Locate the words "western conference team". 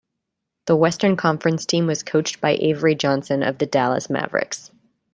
0.75-1.85